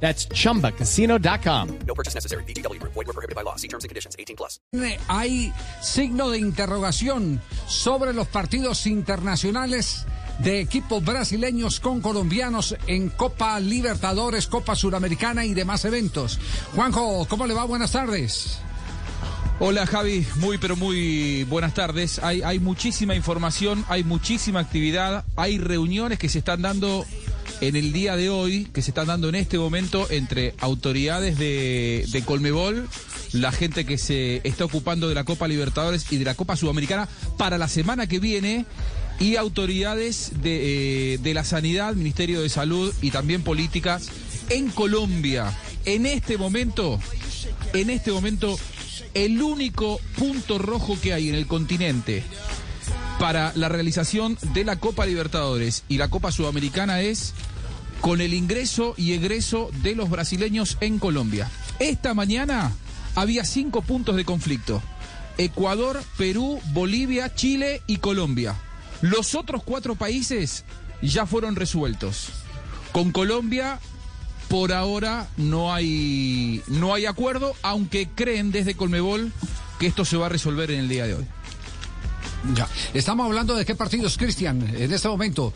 [0.00, 1.78] That's chumbacasino.com.
[1.86, 2.44] No purchase necessary.
[2.44, 2.80] BGW.
[2.82, 3.56] Void were prohibited by law.
[3.56, 4.14] See terms and conditions.
[4.18, 4.60] 18 plus.
[5.08, 5.52] Hay
[5.82, 10.06] signo de interrogación sobre los partidos internacionales
[10.38, 16.38] de equipos brasileños con colombianos en Copa Libertadores, Copa Suramericana y demás eventos.
[16.74, 17.64] Juanjo, ¿cómo le va?
[17.64, 18.58] Buenas tardes.
[19.58, 22.18] Hola Javi, muy pero muy buenas tardes.
[22.22, 27.06] Hay, hay muchísima información, hay muchísima actividad, hay reuniones que se están dando
[27.60, 32.04] en el día de hoy, que se están dando en este momento entre autoridades de,
[32.10, 32.88] de Colmebol,
[33.32, 37.08] la gente que se está ocupando de la Copa Libertadores y de la Copa Sudamericana
[37.36, 38.66] para la semana que viene
[39.18, 44.08] y autoridades de, eh, de la sanidad, Ministerio de Salud y también políticas
[44.50, 45.56] en Colombia.
[45.84, 46.98] En este momento,
[47.72, 48.58] en este momento,
[49.14, 52.22] el único punto rojo que hay en el continente
[53.18, 57.34] para la realización de la Copa Libertadores y la Copa Sudamericana es
[58.00, 61.50] con el ingreso y egreso de los brasileños en Colombia.
[61.78, 62.72] Esta mañana
[63.14, 64.82] había cinco puntos de conflicto.
[65.38, 68.54] Ecuador, Perú, Bolivia, Chile y Colombia.
[69.00, 70.64] Los otros cuatro países
[71.02, 72.28] ya fueron resueltos.
[72.92, 73.78] Con Colombia,
[74.48, 79.32] por ahora no hay, no hay acuerdo, aunque creen desde Colmebol
[79.78, 81.26] que esto se va a resolver en el día de hoy.
[82.54, 82.68] Ya.
[82.94, 85.52] Estamos hablando de qué partidos, Cristian, en este momento.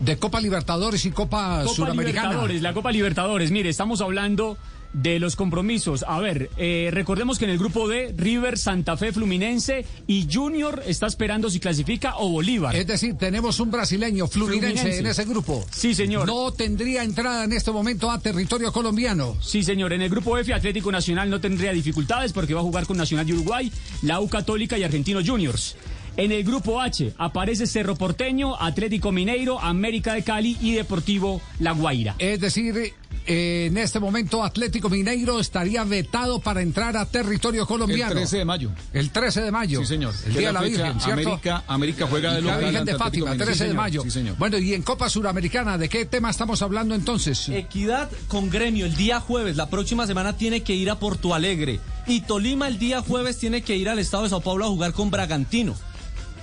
[0.00, 2.28] De Copa Libertadores y Copa, Copa Suramericana.
[2.28, 3.50] Libertadores, la Copa Libertadores.
[3.50, 4.56] Mire, estamos hablando
[4.92, 6.04] de los compromisos.
[6.08, 10.82] A ver, eh, recordemos que en el grupo D, River, Santa Fe, Fluminense y Junior
[10.86, 12.74] está esperando si clasifica o Bolívar.
[12.74, 15.00] Es decir, tenemos un brasileño fluminense, Fluminense.
[15.00, 15.64] en ese grupo.
[15.70, 16.26] Sí, señor.
[16.26, 19.36] No tendría entrada en este momento a territorio colombiano.
[19.42, 19.92] Sí, señor.
[19.92, 23.26] En el grupo F, Atlético Nacional no tendría dificultades porque va a jugar con Nacional
[23.26, 23.70] de Uruguay,
[24.02, 25.76] la U Católica y Argentinos Juniors.
[26.18, 31.70] En el grupo H aparece Cerro Porteño, Atlético Mineiro, América de Cali y Deportivo La
[31.70, 32.16] Guaira.
[32.18, 32.92] Es decir,
[33.24, 38.10] eh, en este momento Atlético Mineiro estaría vetado para entrar a territorio colombiano.
[38.10, 38.70] El 13 de mayo.
[38.92, 39.78] El 13 de mayo.
[39.78, 40.12] Sí, señor.
[40.26, 41.12] El Día de la la fecha, Virgen, ¿cierto?
[41.28, 43.44] América- América juega de Y la local Virgen de Fátima, Mineiro.
[43.44, 44.02] 13 Sí, de mayo.
[44.02, 44.36] Sí, señor.
[44.38, 47.48] Bueno, y en Copa Suramericana, ¿de qué tema estamos hablando entonces?
[47.48, 51.78] Equidad con gremio el día jueves, la próxima semana tiene que ir a Porto Alegre.
[52.08, 54.92] Y Tolima el día jueves tiene que ir al estado de Sao Paulo a jugar
[54.94, 55.76] con Bragantino.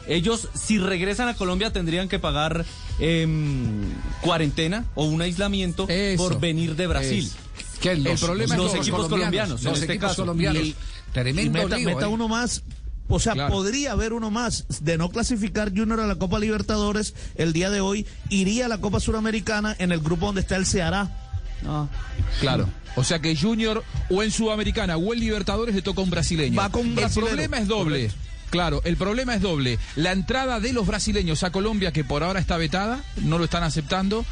[0.07, 2.66] Ellos, si regresan a Colombia, tendrían que pagar
[2.99, 3.81] em,
[4.21, 6.21] cuarentena o un aislamiento Eso.
[6.23, 7.25] por venir de Brasil.
[7.25, 10.21] Es- que los, problema es los que equipos colombianos, en los este equipos caso.
[10.23, 10.63] colombianos.
[10.63, 10.75] Y-
[11.11, 12.09] Tremendo y meta, lío, meta ¿eh?
[12.09, 12.63] uno más.
[13.07, 13.53] O sea, Claro.
[13.53, 17.79] podría haber uno más de no clasificar Junior a la Copa Libertadores el día de
[17.81, 18.05] hoy.
[18.29, 21.09] Iría a la Copa Suramericana en el grupo donde está el Ceará.
[21.67, 21.87] Ah.
[22.39, 22.67] Claro.
[22.95, 26.57] O sea que Junior o en Sudamericana o en Libertadores le toca un brasileño.
[26.59, 28.09] Va con un el problema es doble.
[28.55, 29.79] Claro, el problema es doble.
[29.97, 33.63] La entrada de los brasileños a Colombia, que por ahora está vetada, no lo están
[33.63, 34.25] aceptando.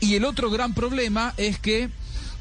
[0.00, 1.88] Y el otro gran problema es que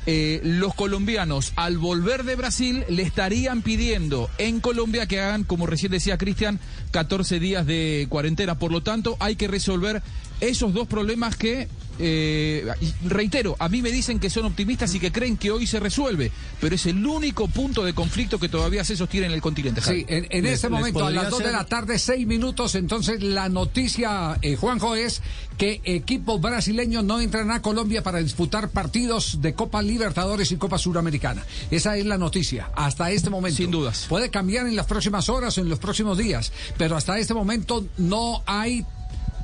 [0.05, 5.65] eh, los colombianos, al volver de Brasil, le estarían pidiendo en Colombia que hagan, como
[5.65, 6.59] recién decía Cristian,
[6.91, 8.59] 14 días de cuarentena.
[8.59, 10.03] Por lo tanto, hay que resolver
[10.41, 11.69] esos dos problemas que,
[11.99, 12.65] eh,
[13.05, 16.31] reitero, a mí me dicen que son optimistas y que creen que hoy se resuelve,
[16.61, 19.81] pero es el único punto de conflicto que todavía se sostiene en el continente.
[19.81, 19.99] Javi.
[20.01, 22.75] Sí, en, en Les- este momento, a las 2 de ser- la tarde, 6 minutos,
[22.75, 25.21] entonces la noticia, eh, Juanjo, es
[25.57, 30.77] que equipos brasileños no entran a Colombia para disputar partidos de Copa Libertadores y Copa
[30.77, 31.43] Suramericana.
[31.69, 33.57] Esa es la noticia, hasta este momento.
[33.57, 34.05] Sin dudas.
[34.07, 37.85] Puede cambiar en las próximas horas o en los próximos días, pero hasta este momento
[37.97, 38.85] no hay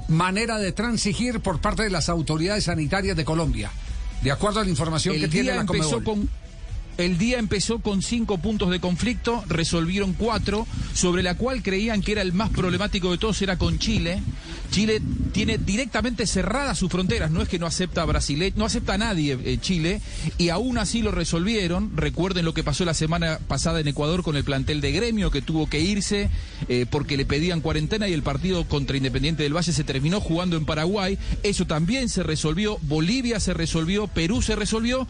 [0.08, 3.72] manera de transigir por parte de las autoridades sanitarias de Colombia,
[4.22, 6.30] de acuerdo a la información que tiene la con
[6.98, 12.14] el día empezó con cinco puntos de conflicto, resolvieron cuatro, sobre la cual creían que
[12.14, 14.22] era el más problemático de todos, era con Chile.
[14.72, 15.02] Chile
[15.32, 18.98] tiene directamente cerradas sus fronteras, no es que no acepta a Brasil, no acepta a
[18.98, 20.02] nadie eh, Chile,
[20.38, 21.96] y aún así lo resolvieron.
[21.96, 25.42] Recuerden lo que pasó la semana pasada en Ecuador con el plantel de gremio, que
[25.42, 26.30] tuvo que irse
[26.68, 30.58] eh, porque le pedían cuarentena y el partido contra Independiente del Valle se terminó jugando
[30.58, 31.18] en Paraguay.
[31.44, 35.08] Eso también se resolvió, Bolivia se resolvió, Perú se resolvió.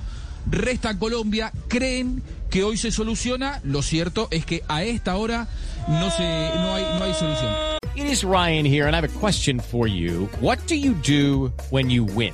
[0.50, 3.62] Resta Colombia, creen que hoy se soluciona.
[3.64, 5.48] Lo cierto es que a esta hora
[5.88, 7.54] no, se, no, hay, no hay solución.
[7.96, 10.30] It is Ryan here, and I have a question for you.
[10.42, 12.34] What do you do when you win?